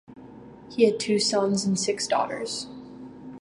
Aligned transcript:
He 0.71 0.85
had 0.85 0.99
two 0.99 1.19
sons 1.19 1.63
and 1.63 1.79
six 1.79 2.07
daughters. 2.07 2.65